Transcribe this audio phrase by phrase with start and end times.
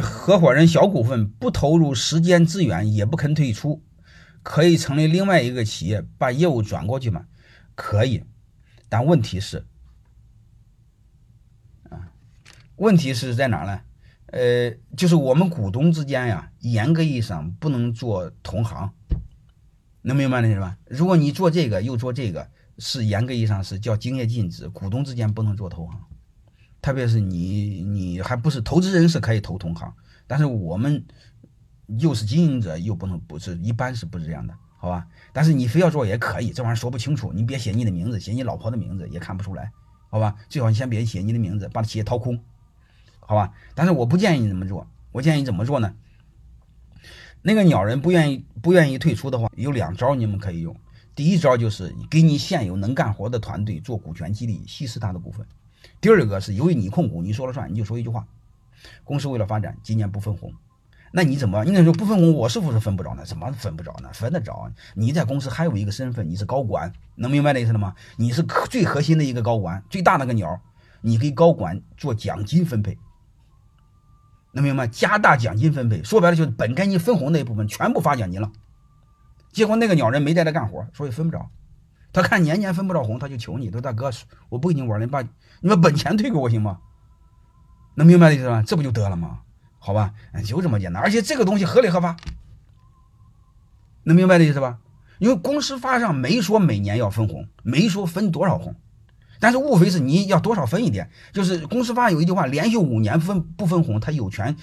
[0.00, 3.82] 合伙人小股份不投入时间资源，也不肯退出，
[4.42, 7.26] 可以成立另外一个企业，把业务转过去吗？
[7.74, 8.22] 可以，
[8.88, 9.66] 但问题是，
[11.88, 12.12] 啊，
[12.76, 13.80] 问题是在哪呢？
[14.26, 18.90] 呃，就是我们股东之间呀，严格意义上不能做同行，
[20.02, 20.78] 能明白那是吧？
[20.86, 26.00] 如果你做这个又做这个，是严格意义上是叫竞业禁止，股东之间不能做同行。
[26.82, 29.94] 特别是你，你还不是投资人是可以投同行，
[30.26, 31.02] 但是我们
[32.00, 34.52] 又是经营者，又不能不是，一般是不是这样的？
[34.76, 35.06] 好吧？
[35.32, 39.70] 但是你非要做也可以，这玩意儿说不清楚，你别写你的名字，写你老婆的名字也看不出来，
[40.10, 40.34] 好吧？
[40.48, 42.38] 最好你先别写你的名字，把企业掏空。
[43.20, 44.86] 好吧，但是我不建议你这么做。
[45.12, 45.94] 我建议你怎么做呢？
[47.42, 50.74] 那个鸟人不愿意不愿意退出的话，有两招你们可以用。
[51.14, 55.46] 第一招就是给你现有能干活的团队做股权激励，稀释他的股份。
[56.02, 58.26] 第二个是由于你控股，你说了算，你就说一句话：
[59.04, 60.52] 公司为了发展，今年不分红。
[61.12, 61.64] 那你怎么？
[61.64, 63.24] 你说不分红，我是不是分不着呢？
[63.24, 64.10] 怎么分不着呢？
[64.12, 64.68] 分得着。
[64.96, 67.94] 你在公司还有一个身份，你是高管，能明白那意思了吗？
[68.16, 70.60] 你是最核心的一个高管，最大那个鸟，
[71.02, 72.98] 你给高管做奖金分配。
[74.50, 74.88] 能明白？
[74.88, 78.50] 加大奖金分配，说白了就是本该你分红那一部分全部发奖金了。
[79.52, 81.48] 结果那个鸟人没在这干活，所以分不着。
[82.12, 84.10] 他看年年分不着红，他就求你，说大哥，
[84.48, 85.22] 我不跟你玩了，你把
[85.60, 86.78] 你把本钱退给我行吗？
[87.94, 88.62] 能明白的意思吧？
[88.66, 89.40] 这不就得了吗？
[89.78, 91.02] 好吧，就这么简单。
[91.02, 92.16] 而且这个东西合理合法，
[94.04, 94.78] 能明白的意思吧？
[95.18, 98.74] 因为公司法上没说每年要分红，没说分多少红。
[99.40, 104.56] 但是无非是你要多少分一点，就是公司法有一句话，连续五年分不分红，他有权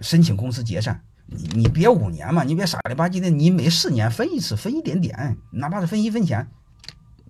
[0.00, 1.02] 申请公司解散。
[1.36, 6.48] 你你别五年嘛，你别傻里吧唧的，你每四年分一次，分一点点，哪怕是分一分钱，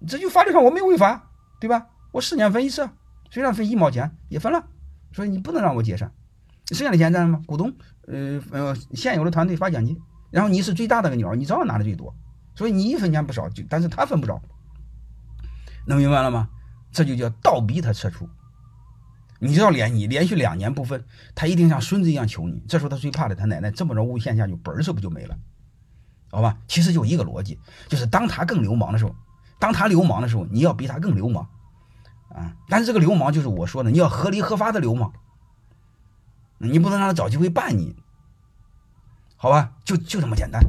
[0.06, 1.86] 这就法律上我没违法，对吧？
[2.10, 2.88] 我四年分一次，
[3.30, 4.64] 虽然分一毛钱也分了，
[5.12, 6.12] 所以你不能让我解散。
[6.68, 7.42] 剩下的钱干什么？
[7.46, 7.72] 股东，
[8.06, 9.98] 呃呃，现有的团队发奖金，
[10.30, 12.14] 然后你是最大的个鸟，你照样拿的最多，
[12.54, 14.40] 所以你一分钱不少，就但是他分不着。
[15.86, 16.48] 能明白了吗？
[16.92, 18.28] 这就叫倒逼他撤出。
[19.44, 21.04] 你知道连你连续两年不分，
[21.34, 22.62] 他一定像孙子一样求你。
[22.68, 25.36] 这时候他最怕的他奶奶这么着诬陷下去，本事不就没了？
[26.30, 27.58] 好吧，其实就一个逻辑，
[27.88, 29.12] 就是当他更流氓的时候，
[29.58, 31.48] 当他流氓的时候，你要比他更流氓
[32.28, 32.54] 啊！
[32.68, 35.12] 但是这个流氓就是我说的，你要合理合法的流氓，
[36.58, 37.96] 你不能让他找机会办你，
[39.34, 39.72] 好吧？
[39.84, 40.62] 就就这么简单。